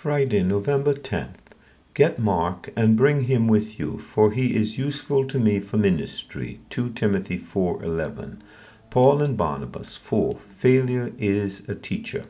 Friday, 0.00 0.44
November 0.44 0.94
10th. 0.94 1.56
Get 1.92 2.20
Mark 2.20 2.72
and 2.76 2.96
bring 2.96 3.24
him 3.24 3.48
with 3.48 3.80
you, 3.80 3.98
for 3.98 4.30
he 4.30 4.54
is 4.54 4.78
useful 4.78 5.26
to 5.26 5.40
me 5.40 5.58
for 5.58 5.76
ministry. 5.76 6.60
2 6.70 6.90
Timothy 6.90 7.36
4:11. 7.36 8.40
Paul 8.90 9.20
and 9.20 9.36
Barnabas 9.36 9.96
4. 9.96 10.38
Failure 10.50 11.12
is 11.18 11.68
a 11.68 11.74
teacher. 11.74 12.26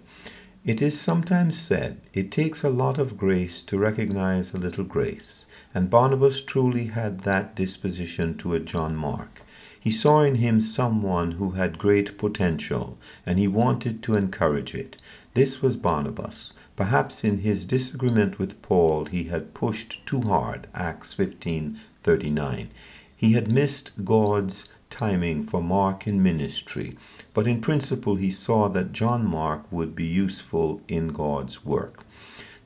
It 0.65 0.81
is 0.81 0.99
sometimes 0.99 1.59
said 1.59 2.01
it 2.15 2.31
takes 2.31 2.65
a 2.65 2.71
lot 2.71 2.97
of 2.97 3.19
grace 3.19 3.63
to 3.65 3.77
recognize 3.77 4.55
a 4.55 4.59
little 4.59 4.85
grace, 4.85 5.45
and 5.75 5.91
Barnabas 5.91 6.41
truly 6.41 6.87
had 6.87 7.21
that 7.21 7.55
disposition 7.55 8.39
toward 8.39 8.65
John 8.65 8.97
Mark. 8.97 9.43
He 9.79 9.91
saw 9.91 10.23
in 10.23 10.37
him 10.37 10.63
someone 10.63 11.33
who 11.33 11.51
had 11.51 11.77
great 11.77 12.17
potential, 12.17 12.97
and 13.27 13.39
he 13.39 13.47
wanted 13.47 14.03
to 14.05 14.15
encourage 14.15 14.75
it. 14.75 14.97
This 15.35 15.61
was 15.61 15.77
Barnabas. 15.77 16.55
Perhaps 16.79 17.25
in 17.25 17.39
his 17.39 17.65
disagreement 17.65 18.39
with 18.39 18.63
Paul 18.63 19.07
he 19.07 19.25
had 19.25 19.53
pushed 19.53 20.07
too 20.07 20.21
hard. 20.21 20.69
Acts 20.73 21.13
15:39. 21.13 22.69
He 23.17 23.33
had 23.33 23.51
missed 23.51 24.05
God's 24.05 24.69
timing 24.89 25.43
for 25.43 25.61
Mark 25.61 26.07
in 26.07 26.23
ministry, 26.23 26.97
but 27.35 27.49
in 27.49 27.61
principle 27.61 28.15
he 28.15 28.31
saw 28.31 28.69
that 28.69 28.93
John 28.93 29.27
Mark 29.27 29.65
would 29.73 29.97
be 29.97 30.07
useful 30.07 30.81
in 30.87 31.09
God's 31.09 31.65
work. 31.65 32.05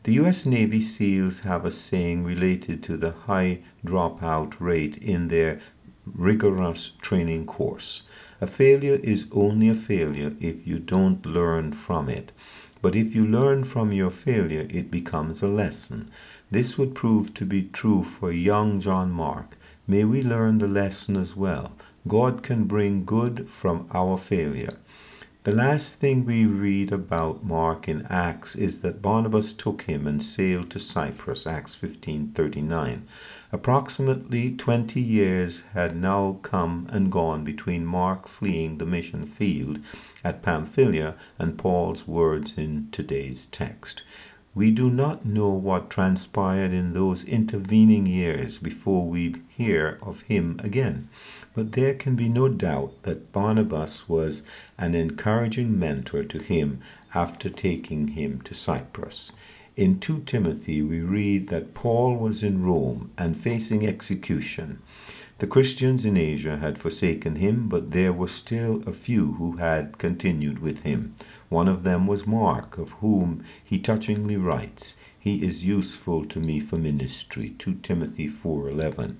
The 0.02 0.12
U.S. 0.20 0.44
Navy 0.44 0.82
SEALs 0.82 1.38
have 1.38 1.64
a 1.64 1.70
saying 1.70 2.22
related 2.22 2.82
to 2.82 2.98
the 2.98 3.12
high 3.12 3.60
dropout 3.82 4.60
rate 4.60 4.98
in 4.98 5.28
their 5.28 5.58
rigorous 6.04 6.90
training 7.00 7.46
course. 7.46 8.02
A 8.42 8.46
failure 8.46 9.00
is 9.02 9.28
only 9.32 9.70
a 9.70 9.74
failure 9.74 10.34
if 10.38 10.66
you 10.66 10.78
don't 10.78 11.24
learn 11.24 11.72
from 11.72 12.10
it. 12.10 12.30
But 12.82 12.96
if 12.96 13.14
you 13.14 13.24
learn 13.24 13.62
from 13.64 13.92
your 13.92 14.10
failure, 14.10 14.66
it 14.68 14.90
becomes 14.90 15.40
a 15.40 15.48
lesson. 15.48 16.10
This 16.50 16.76
would 16.76 16.94
prove 16.94 17.32
to 17.34 17.46
be 17.46 17.62
true 17.62 18.02
for 18.02 18.32
young 18.32 18.80
John 18.80 19.12
Mark. 19.12 19.56
May 19.86 20.04
we 20.04 20.20
learn 20.22 20.58
the 20.58 20.68
lesson 20.68 21.16
as 21.16 21.36
well. 21.36 21.72
God 22.08 22.42
can 22.42 22.64
bring 22.64 23.04
good 23.04 23.48
from 23.48 23.88
our 23.94 24.18
failure. 24.18 24.76
The 25.44 25.52
last 25.52 25.96
thing 25.96 26.24
we 26.24 26.46
read 26.46 26.92
about 26.92 27.42
Mark 27.42 27.88
in 27.88 28.06
Acts 28.06 28.54
is 28.54 28.80
that 28.82 29.02
Barnabas 29.02 29.52
took 29.52 29.82
him 29.82 30.06
and 30.06 30.22
sailed 30.22 30.70
to 30.70 30.78
Cyprus, 30.78 31.48
Acts 31.48 31.74
15:39. 31.74 33.02
Approximately 33.50 34.52
20 34.52 35.00
years 35.00 35.64
had 35.74 35.96
now 35.96 36.38
come 36.42 36.86
and 36.92 37.10
gone 37.10 37.42
between 37.42 37.84
Mark 37.84 38.28
fleeing 38.28 38.78
the 38.78 38.86
mission 38.86 39.26
field 39.26 39.80
at 40.22 40.42
Pamphylia 40.42 41.16
and 41.40 41.58
Paul's 41.58 42.06
words 42.06 42.56
in 42.56 42.86
today's 42.92 43.46
text. 43.46 44.04
We 44.54 44.70
do 44.70 44.90
not 44.90 45.24
know 45.24 45.48
what 45.48 45.88
transpired 45.88 46.72
in 46.72 46.92
those 46.92 47.24
intervening 47.24 48.04
years 48.04 48.58
before 48.58 49.06
we 49.06 49.36
hear 49.48 49.98
of 50.02 50.22
him 50.22 50.60
again, 50.62 51.08
but 51.54 51.72
there 51.72 51.94
can 51.94 52.16
be 52.16 52.28
no 52.28 52.50
doubt 52.50 53.02
that 53.04 53.32
Barnabas 53.32 54.10
was 54.10 54.42
an 54.76 54.94
encouraging 54.94 55.78
mentor 55.78 56.22
to 56.24 56.38
him 56.38 56.80
after 57.14 57.48
taking 57.48 58.08
him 58.08 58.42
to 58.42 58.52
Cyprus. 58.52 59.32
In 59.74 59.98
2 59.98 60.24
Timothy, 60.26 60.82
we 60.82 61.00
read 61.00 61.48
that 61.48 61.72
Paul 61.72 62.16
was 62.16 62.42
in 62.42 62.62
Rome 62.62 63.10
and 63.16 63.34
facing 63.34 63.86
execution. 63.86 64.80
The 65.38 65.46
Christians 65.46 66.04
in 66.04 66.18
Asia 66.18 66.58
had 66.58 66.76
forsaken 66.76 67.36
him, 67.36 67.68
but 67.68 67.92
there 67.92 68.12
were 68.12 68.28
still 68.28 68.82
a 68.86 68.92
few 68.92 69.32
who 69.32 69.56
had 69.56 69.96
continued 69.96 70.58
with 70.58 70.82
him. 70.82 71.14
One 71.52 71.68
of 71.68 71.82
them 71.82 72.06
was 72.06 72.26
Mark, 72.26 72.78
of 72.78 72.92
whom 73.02 73.44
he 73.62 73.78
touchingly 73.78 74.38
writes, 74.38 74.94
"He 75.18 75.44
is 75.44 75.66
useful 75.66 76.24
to 76.24 76.40
me 76.40 76.60
for 76.60 76.78
ministry." 76.78 77.54
2 77.58 77.74
Timothy 77.82 78.26
4:11. 78.26 79.18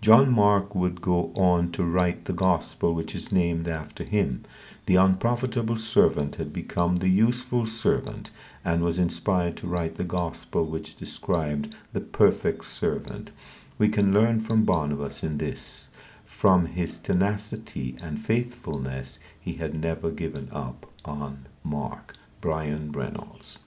John 0.00 0.28
Mark 0.32 0.74
would 0.74 1.00
go 1.00 1.30
on 1.36 1.70
to 1.70 1.84
write 1.84 2.24
the 2.24 2.32
gospel 2.32 2.94
which 2.94 3.14
is 3.14 3.30
named 3.30 3.68
after 3.68 4.02
him. 4.02 4.42
The 4.86 4.96
unprofitable 4.96 5.76
servant 5.76 6.34
had 6.34 6.52
become 6.52 6.96
the 6.96 7.10
useful 7.10 7.64
servant 7.64 8.32
and 8.64 8.82
was 8.82 8.98
inspired 8.98 9.56
to 9.58 9.68
write 9.68 9.94
the 9.94 10.02
gospel 10.02 10.64
which 10.64 10.96
described 10.96 11.76
the 11.92 12.00
perfect 12.00 12.64
servant. 12.64 13.30
We 13.78 13.88
can 13.88 14.12
learn 14.12 14.40
from 14.40 14.64
Barnabas 14.64 15.22
in 15.22 15.38
this. 15.38 15.90
From 16.24 16.66
his 16.66 16.98
tenacity 16.98 17.94
and 18.02 18.18
faithfulness, 18.18 19.20
he 19.38 19.54
had 19.54 19.80
never 19.80 20.10
given 20.10 20.48
up 20.50 20.84
on 21.08 21.46
Mark. 21.64 22.14
Brian 22.40 22.92
Reynolds. 22.92 23.58